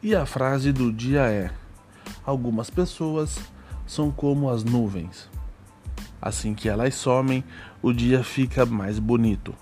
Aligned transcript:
E 0.00 0.14
a 0.14 0.24
frase 0.24 0.72
do 0.72 0.92
dia 0.92 1.22
é: 1.22 1.50
Algumas 2.24 2.70
pessoas 2.70 3.40
são 3.84 4.12
como 4.12 4.48
as 4.48 4.62
nuvens. 4.62 5.28
Assim 6.22 6.54
que 6.54 6.68
elas 6.68 6.94
somem, 6.94 7.42
o 7.82 7.92
dia 7.92 8.22
fica 8.22 8.64
mais 8.64 9.00
bonito. 9.00 9.54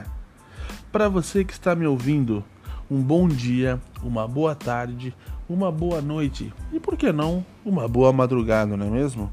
Para 0.92 1.08
você 1.08 1.44
que 1.44 1.52
está 1.52 1.74
me 1.74 1.86
ouvindo, 1.86 2.44
um 2.90 3.00
bom 3.02 3.26
dia, 3.26 3.80
uma 4.02 4.28
boa 4.28 4.54
tarde, 4.54 5.14
uma 5.48 5.72
boa 5.72 6.02
noite 6.02 6.52
e 6.70 6.78
por 6.78 6.96
que 6.96 7.10
não, 7.10 7.44
uma 7.64 7.88
boa 7.88 8.12
madrugada, 8.12 8.76
não 8.76 8.86
é 8.86 8.90
mesmo? 8.90 9.32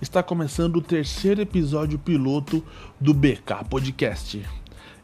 Está 0.00 0.22
começando 0.22 0.76
o 0.76 0.82
terceiro 0.82 1.42
episódio 1.42 1.98
piloto 1.98 2.64
do 2.98 3.12
BK 3.12 3.64
Podcast. 3.68 4.42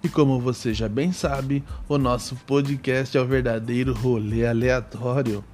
E 0.03 0.09
como 0.09 0.41
você 0.41 0.73
já 0.73 0.89
bem 0.89 1.13
sabe, 1.13 1.65
o 1.89 1.99
nosso 1.99 2.37
podcast 2.47 3.17
é 3.17 3.21
o 3.21 3.27
verdadeiro 3.27 3.93
rolê 3.93 4.47
aleatório. 4.47 5.45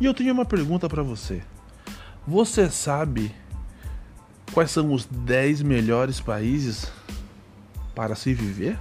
E 0.00 0.04
eu 0.04 0.14
tenho 0.14 0.32
uma 0.32 0.44
pergunta 0.44 0.88
para 0.88 1.02
você. 1.02 1.42
Você 2.26 2.70
sabe 2.70 3.34
quais 4.52 4.70
são 4.70 4.92
os 4.92 5.04
10 5.04 5.62
melhores 5.62 6.20
países 6.20 6.92
para 7.94 8.14
se 8.14 8.32
viver? 8.32 8.78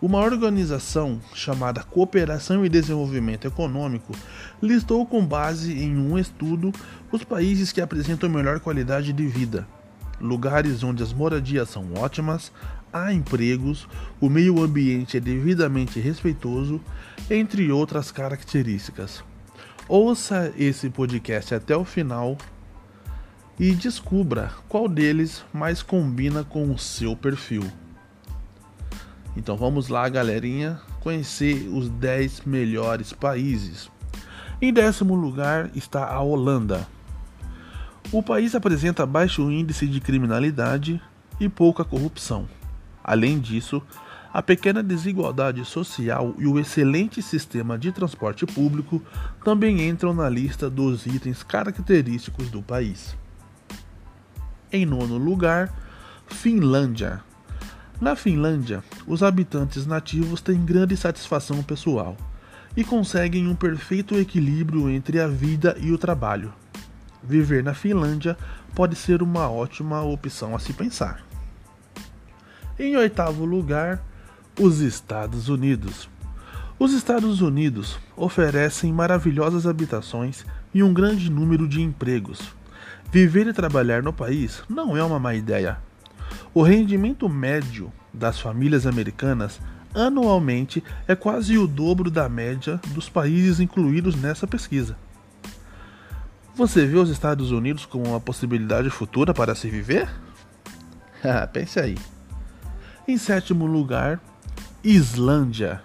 Uma 0.00 0.20
organização 0.20 1.20
chamada 1.34 1.82
Cooperação 1.82 2.64
e 2.64 2.70
Desenvolvimento 2.70 3.46
Econômico 3.46 4.14
listou 4.62 5.04
com 5.04 5.26
base 5.26 5.78
em 5.78 5.94
um 5.94 6.18
estudo 6.18 6.72
os 7.12 7.22
países 7.22 7.70
que 7.70 7.82
apresentam 7.82 8.30
melhor 8.30 8.60
qualidade 8.60 9.12
de 9.12 9.26
vida, 9.26 9.68
lugares 10.18 10.82
onde 10.82 11.02
as 11.02 11.12
moradias 11.12 11.68
são 11.68 11.92
ótimas, 11.94 12.50
há 12.92 13.12
empregos, 13.12 13.88
o 14.20 14.28
meio 14.28 14.62
ambiente 14.62 15.16
é 15.16 15.20
devidamente 15.20 16.00
respeitoso, 16.00 16.80
entre 17.30 17.70
outras 17.70 18.10
características. 18.10 19.22
Ouça 19.88 20.52
esse 20.56 20.88
podcast 20.88 21.54
até 21.54 21.76
o 21.76 21.84
final 21.84 22.38
e 23.58 23.72
descubra 23.72 24.52
qual 24.68 24.88
deles 24.88 25.44
mais 25.52 25.82
combina 25.82 26.44
com 26.44 26.72
o 26.72 26.78
seu 26.78 27.16
perfil. 27.16 27.64
Então 29.36 29.56
vamos 29.56 29.88
lá, 29.88 30.08
galerinha, 30.08 30.80
conhecer 31.00 31.68
os 31.72 31.88
10 31.88 32.42
melhores 32.42 33.12
países. 33.12 33.90
Em 34.62 34.72
décimo 34.72 35.14
lugar 35.14 35.70
está 35.74 36.06
a 36.06 36.20
Holanda. 36.20 36.86
O 38.12 38.22
país 38.22 38.54
apresenta 38.54 39.06
baixo 39.06 39.50
índice 39.50 39.86
de 39.86 40.00
criminalidade 40.00 41.00
e 41.38 41.48
pouca 41.48 41.84
corrupção. 41.84 42.48
Além 43.10 43.40
disso, 43.40 43.82
a 44.32 44.40
pequena 44.40 44.84
desigualdade 44.84 45.64
social 45.64 46.32
e 46.38 46.46
o 46.46 46.60
excelente 46.60 47.20
sistema 47.20 47.76
de 47.76 47.90
transporte 47.90 48.46
público 48.46 49.02
também 49.44 49.88
entram 49.88 50.14
na 50.14 50.28
lista 50.28 50.70
dos 50.70 51.06
itens 51.06 51.42
característicos 51.42 52.48
do 52.50 52.62
país. 52.62 53.16
Em 54.72 54.86
nono 54.86 55.18
lugar, 55.18 55.76
Finlândia. 56.28 57.20
Na 58.00 58.14
Finlândia, 58.14 58.84
os 59.08 59.24
habitantes 59.24 59.86
nativos 59.86 60.40
têm 60.40 60.64
grande 60.64 60.96
satisfação 60.96 61.64
pessoal 61.64 62.16
e 62.76 62.84
conseguem 62.84 63.48
um 63.48 63.56
perfeito 63.56 64.14
equilíbrio 64.14 64.88
entre 64.88 65.18
a 65.18 65.26
vida 65.26 65.76
e 65.80 65.90
o 65.90 65.98
trabalho. 65.98 66.54
Viver 67.24 67.64
na 67.64 67.74
Finlândia 67.74 68.38
pode 68.72 68.94
ser 68.94 69.20
uma 69.20 69.50
ótima 69.50 70.00
opção 70.00 70.54
a 70.54 70.60
se 70.60 70.72
pensar. 70.72 71.28
Em 72.82 72.96
oitavo 72.96 73.44
lugar, 73.44 74.02
os 74.58 74.80
Estados 74.80 75.50
Unidos. 75.50 76.08
Os 76.78 76.94
Estados 76.94 77.42
Unidos 77.42 77.98
oferecem 78.16 78.90
maravilhosas 78.90 79.66
habitações 79.66 80.46
e 80.72 80.82
um 80.82 80.94
grande 80.94 81.30
número 81.30 81.68
de 81.68 81.82
empregos. 81.82 82.40
Viver 83.12 83.46
e 83.48 83.52
trabalhar 83.52 84.02
no 84.02 84.14
país 84.14 84.62
não 84.66 84.96
é 84.96 85.04
uma 85.04 85.18
má 85.18 85.34
ideia. 85.34 85.76
O 86.54 86.62
rendimento 86.62 87.28
médio 87.28 87.92
das 88.14 88.40
famílias 88.40 88.86
americanas 88.86 89.60
anualmente 89.94 90.82
é 91.06 91.14
quase 91.14 91.58
o 91.58 91.66
dobro 91.66 92.10
da 92.10 92.30
média 92.30 92.80
dos 92.94 93.10
países 93.10 93.60
incluídos 93.60 94.16
nessa 94.16 94.46
pesquisa. 94.46 94.96
Você 96.54 96.86
vê 96.86 96.96
os 96.96 97.10
Estados 97.10 97.50
Unidos 97.50 97.84
como 97.84 98.08
uma 98.08 98.20
possibilidade 98.20 98.88
futura 98.88 99.34
para 99.34 99.54
se 99.54 99.68
viver? 99.68 100.08
Pense 101.52 101.78
aí. 101.78 101.98
Em 103.10 103.18
sétimo 103.18 103.66
lugar, 103.66 104.20
Islândia. 104.84 105.82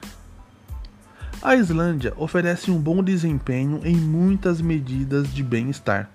A 1.41 1.55
Islândia 1.55 2.13
oferece 2.17 2.69
um 2.69 2.79
bom 2.79 3.03
desempenho 3.03 3.81
em 3.83 3.95
muitas 3.95 4.61
medidas 4.61 5.33
de 5.33 5.41
bem-estar, 5.41 6.07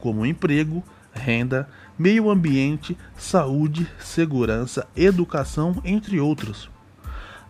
como 0.00 0.24
emprego, 0.24 0.82
renda, 1.12 1.68
meio 1.98 2.30
ambiente, 2.30 2.96
saúde, 3.18 3.86
segurança, 3.98 4.88
educação, 4.96 5.76
entre 5.84 6.18
outros. 6.18 6.70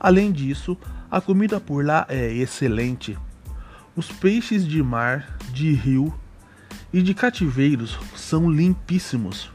Além 0.01 0.33
disso, 0.33 0.77
a 1.09 1.21
comida 1.21 1.61
por 1.61 1.87
lá 1.87 2.07
é 2.09 2.33
excelente. 2.33 3.17
Os 3.95 4.11
peixes 4.11 4.67
de 4.67 4.83
mar, 4.83 5.39
de 5.53 5.71
rio 5.71 6.13
e 6.93 7.01
de 7.01 7.15
cativeiros 7.15 7.97
são 8.17 8.51
limpíssimos. 8.51 9.55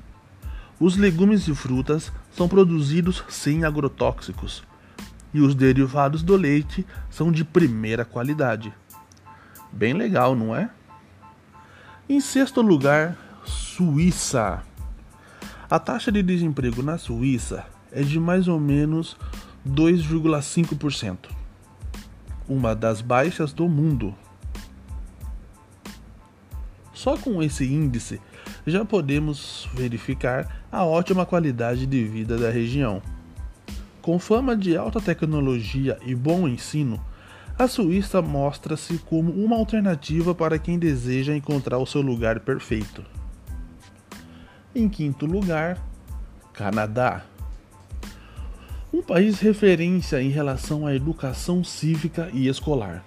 Os 0.82 0.98
legumes 0.98 1.48
e 1.48 1.54
frutas 1.54 2.12
são 2.32 2.48
produzidos 2.48 3.24
sem 3.30 3.64
agrotóxicos 3.64 4.64
e 5.32 5.40
os 5.40 5.54
derivados 5.54 6.24
do 6.24 6.36
leite 6.36 6.84
são 7.08 7.32
de 7.32 7.46
primeira 7.46 8.04
qualidade. 8.04 8.74
Bem 9.72 9.94
legal, 9.94 10.36
não 10.36 10.56
é? 10.56 10.72
Em 12.10 12.20
sexto 12.20 12.64
lugar, 12.64 13.16
Suíça. 13.46 14.64
A 15.70 15.78
taxa 15.78 16.12
de 16.12 16.24
desemprego 16.24 16.82
na 16.82 16.98
Suíça 16.98 17.64
é 17.92 18.02
de 18.02 18.20
mais 18.20 18.48
ou 18.48 18.60
menos 18.60 19.16
2,5%, 19.64 21.30
uma 22.50 22.74
das 22.76 23.02
baixas 23.02 23.54
do 23.54 23.70
mundo. 23.70 24.16
Só 26.92 27.16
com 27.18 27.44
esse 27.44 27.72
índice 27.72 28.20
já 28.66 28.86
podemos 28.86 29.68
verificar 29.74 30.64
a 30.72 30.86
ótima 30.86 31.26
qualidade 31.26 31.86
de 31.86 32.04
vida 32.04 32.38
da 32.38 32.50
região. 32.50 33.02
Com 34.02 34.18
fama 34.18 34.56
de 34.56 34.76
alta 34.76 35.00
tecnologia 35.00 35.98
e 36.06 36.16
bom 36.16 36.48
ensino, 36.48 37.00
a 37.58 37.68
Suíça 37.68 38.22
mostra-se 38.22 38.98
como 39.00 39.32
uma 39.32 39.56
alternativa 39.56 40.34
para 40.34 40.58
quem 40.58 40.80
deseja 40.80 41.36
encontrar 41.36 41.78
o 41.78 41.86
seu 41.86 42.02
lugar 42.02 42.40
perfeito. 42.40 43.04
Em 44.74 44.90
quinto 44.90 45.26
lugar, 45.26 45.78
Canadá. 46.54 47.24
Um 48.94 49.02
país 49.02 49.40
referência 49.40 50.22
em 50.22 50.30
relação 50.30 50.88
à 50.88 50.96
educação 50.96 51.64
cívica 51.64 52.30
e 52.34 52.48
escolar. 52.48 53.06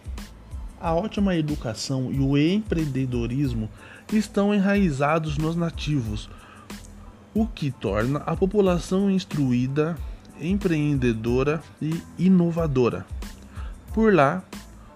A 0.80 0.94
ótima 0.94 1.34
educação 1.34 2.12
e 2.12 2.20
o 2.20 2.36
empreendedorismo 2.38 3.68
estão 4.12 4.54
enraizados 4.54 5.38
nos 5.38 5.56
nativos, 5.56 6.28
o 7.34 7.46
que 7.46 7.70
torna 7.70 8.20
a 8.20 8.36
população 8.36 9.10
instruída, 9.10 9.96
empreendedora 10.40 11.62
e 11.80 12.00
inovadora. 12.18 13.06
Por 13.92 14.14
lá, 14.14 14.42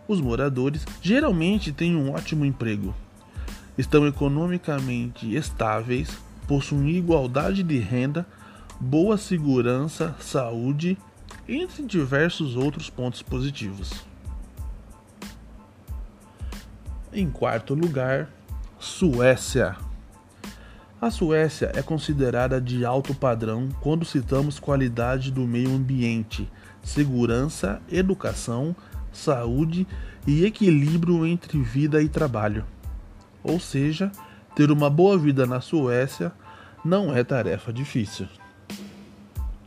os 0.06 0.20
moradores 0.20 0.84
geralmente 1.02 1.72
têm 1.72 1.96
um 1.96 2.12
ótimo 2.12 2.44
emprego, 2.44 2.94
estão 3.76 4.06
economicamente 4.06 5.34
estáveis, 5.34 6.18
possuem 6.46 6.90
igualdade 6.90 7.62
de 7.62 7.78
renda, 7.78 8.26
boa 8.80 9.16
segurança, 9.16 10.16
saúde, 10.20 10.96
entre 11.48 11.84
diversos 11.84 12.56
outros 12.56 12.88
pontos 12.88 13.22
positivos. 13.22 13.92
Em 17.12 17.28
quarto 17.30 17.74
lugar, 17.74 18.28
Suécia. 18.80 19.76
A 21.00 21.10
Suécia 21.10 21.72
é 21.74 21.82
considerada 21.82 22.60
de 22.60 22.84
alto 22.84 23.12
padrão 23.12 23.68
quando 23.80 24.04
citamos 24.04 24.60
qualidade 24.60 25.32
do 25.32 25.40
meio 25.40 25.74
ambiente, 25.74 26.48
segurança, 26.80 27.82
educação, 27.90 28.76
saúde 29.12 29.84
e 30.24 30.44
equilíbrio 30.44 31.26
entre 31.26 31.60
vida 31.60 32.00
e 32.00 32.08
trabalho. 32.08 32.64
Ou 33.42 33.58
seja, 33.58 34.12
ter 34.54 34.70
uma 34.70 34.88
boa 34.88 35.18
vida 35.18 35.44
na 35.44 35.60
Suécia 35.60 36.30
não 36.84 37.12
é 37.14 37.24
tarefa 37.24 37.72
difícil. 37.72 38.28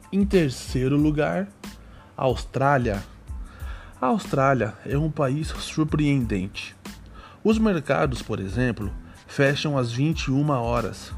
Em 0.10 0.26
terceiro 0.26 0.96
lugar, 0.96 1.50
Austrália. 2.16 3.04
A 4.00 4.08
Austrália 4.08 4.74
é 4.86 4.98
um 4.98 5.12
país 5.12 5.50
surpreendente. 5.50 6.76
Os 7.44 7.58
mercados, 7.58 8.22
por 8.22 8.40
exemplo, 8.40 8.92
fecham 9.26 9.76
às 9.76 9.92
21 9.92 10.48
horas. 10.50 11.12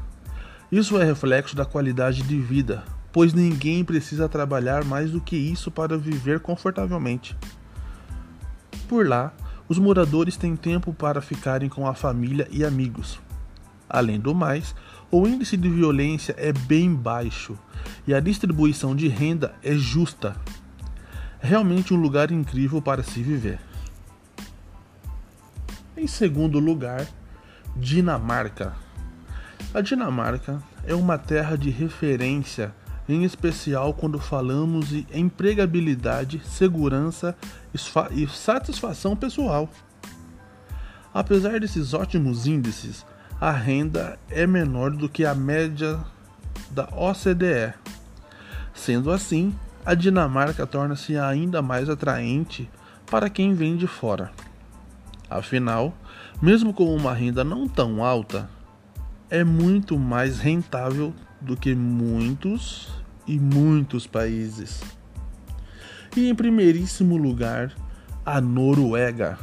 Isso 0.72 0.98
é 0.98 1.04
reflexo 1.04 1.54
da 1.54 1.66
qualidade 1.66 2.22
de 2.22 2.40
vida, 2.40 2.82
pois 3.12 3.34
ninguém 3.34 3.84
precisa 3.84 4.26
trabalhar 4.26 4.84
mais 4.84 5.10
do 5.10 5.20
que 5.20 5.36
isso 5.36 5.70
para 5.70 5.98
viver 5.98 6.40
confortavelmente. 6.40 7.36
Por 8.88 9.06
lá, 9.06 9.34
os 9.68 9.78
moradores 9.78 10.36
têm 10.36 10.56
tempo 10.56 10.94
para 10.94 11.20
ficarem 11.20 11.68
com 11.68 11.86
a 11.86 11.94
família 11.94 12.48
e 12.50 12.64
amigos. 12.64 13.20
Além 13.86 14.18
do 14.18 14.34
mais, 14.34 14.74
o 15.10 15.28
índice 15.28 15.58
de 15.58 15.68
violência 15.68 16.34
é 16.38 16.52
bem 16.52 16.94
baixo 16.94 17.58
e 18.06 18.14
a 18.14 18.20
distribuição 18.20 18.96
de 18.96 19.08
renda 19.08 19.54
é 19.62 19.74
justa. 19.74 20.34
Realmente 21.38 21.92
um 21.92 21.98
lugar 21.98 22.30
incrível 22.30 22.80
para 22.80 23.02
se 23.02 23.22
viver. 23.22 23.58
Em 25.96 26.08
segundo 26.08 26.58
lugar, 26.58 27.06
Dinamarca. 27.76 28.74
A 29.72 29.80
Dinamarca 29.80 30.60
é 30.84 30.92
uma 30.92 31.16
terra 31.16 31.56
de 31.56 31.70
referência, 31.70 32.74
em 33.08 33.22
especial 33.22 33.94
quando 33.94 34.18
falamos 34.18 34.88
de 34.88 35.06
empregabilidade, 35.14 36.42
segurança 36.44 37.36
e 38.10 38.26
satisfação 38.26 39.14
pessoal. 39.14 39.70
Apesar 41.12 41.60
desses 41.60 41.94
ótimos 41.94 42.44
índices, 42.44 43.06
a 43.40 43.52
renda 43.52 44.18
é 44.28 44.48
menor 44.48 44.90
do 44.90 45.08
que 45.08 45.24
a 45.24 45.32
média 45.32 46.00
da 46.72 46.88
OCDE. 46.92 47.72
Sendo 48.74 49.12
assim, 49.12 49.54
a 49.86 49.94
Dinamarca 49.94 50.66
torna-se 50.66 51.16
ainda 51.16 51.62
mais 51.62 51.88
atraente 51.88 52.68
para 53.06 53.30
quem 53.30 53.54
vem 53.54 53.76
de 53.76 53.86
fora. 53.86 54.32
Afinal, 55.34 55.92
mesmo 56.40 56.72
com 56.72 56.94
uma 56.94 57.12
renda 57.12 57.42
não 57.42 57.66
tão 57.66 58.04
alta, 58.04 58.48
é 59.28 59.42
muito 59.42 59.98
mais 59.98 60.38
rentável 60.38 61.12
do 61.40 61.56
que 61.56 61.74
muitos 61.74 62.88
e 63.26 63.36
muitos 63.36 64.06
países. 64.06 64.80
E 66.16 66.28
em 66.28 66.34
primeiríssimo 66.36 67.16
lugar, 67.16 67.74
a 68.24 68.40
Noruega. 68.40 69.36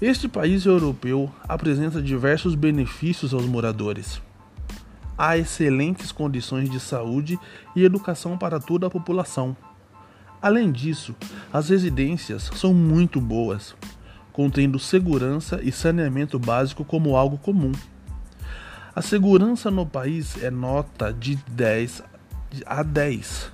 Este 0.00 0.28
país 0.28 0.64
europeu 0.64 1.28
apresenta 1.48 2.00
diversos 2.00 2.54
benefícios 2.54 3.34
aos 3.34 3.46
moradores. 3.46 4.22
Há 5.18 5.36
excelentes 5.36 6.12
condições 6.12 6.70
de 6.70 6.78
saúde 6.78 7.36
e 7.74 7.82
educação 7.82 8.38
para 8.38 8.60
toda 8.60 8.86
a 8.86 8.90
população. 8.90 9.56
Além 10.40 10.70
disso, 10.70 11.16
as 11.52 11.68
residências 11.68 12.48
são 12.54 12.72
muito 12.72 13.20
boas, 13.20 13.74
contendo 14.38 14.78
segurança 14.78 15.58
e 15.64 15.72
saneamento 15.72 16.38
básico 16.38 16.84
como 16.84 17.16
algo 17.16 17.36
comum. 17.38 17.72
A 18.94 19.02
segurança 19.02 19.68
no 19.68 19.84
país 19.84 20.40
é 20.40 20.48
nota 20.48 21.12
de 21.12 21.34
10 21.50 22.04
a 22.64 22.84
10. 22.84 23.50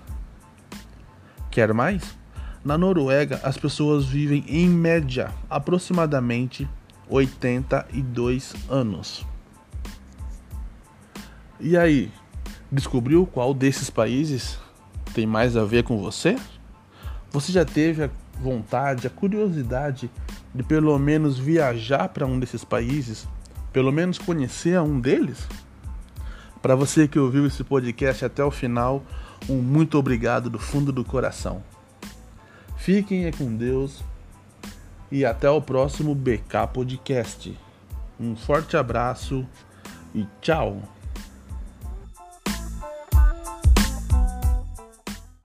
Quer 1.50 1.72
mais? 1.72 2.14
Na 2.62 2.76
Noruega, 2.76 3.40
as 3.42 3.56
pessoas 3.56 4.04
vivem 4.04 4.44
em 4.46 4.68
média 4.68 5.32
aproximadamente 5.48 6.68
82 7.08 8.54
anos. 8.68 9.24
E 11.58 11.78
aí, 11.78 12.12
descobriu 12.70 13.24
qual 13.24 13.54
desses 13.54 13.88
países 13.88 14.58
tem 15.14 15.26
mais 15.26 15.56
a 15.56 15.64
ver 15.64 15.82
com 15.82 15.96
você? 15.96 16.36
Você 17.30 17.50
já 17.52 17.64
teve 17.64 18.04
a 18.04 18.10
vontade, 18.38 19.06
a 19.06 19.10
curiosidade 19.10 20.10
de 20.54 20.62
pelo 20.62 20.96
menos 20.98 21.38
viajar 21.38 22.08
para 22.10 22.26
um 22.26 22.38
desses 22.38 22.64
países, 22.64 23.26
pelo 23.72 23.90
menos 23.90 24.18
conhecer 24.18 24.80
um 24.80 25.00
deles? 25.00 25.46
Para 26.62 26.74
você 26.74 27.08
que 27.08 27.18
ouviu 27.18 27.46
esse 27.46 27.64
podcast 27.64 28.24
até 28.24 28.42
o 28.42 28.50
final, 28.50 29.04
um 29.48 29.56
muito 29.56 29.98
obrigado 29.98 30.48
do 30.48 30.58
fundo 30.58 30.92
do 30.92 31.04
coração. 31.04 31.62
Fiquem 32.76 33.30
com 33.32 33.54
Deus 33.54 34.02
e 35.10 35.24
até 35.24 35.50
o 35.50 35.60
próximo 35.60 36.14
BK 36.14 36.66
Podcast. 36.72 37.58
Um 38.18 38.36
forte 38.36 38.76
abraço 38.76 39.46
e 40.14 40.26
tchau! 40.40 40.93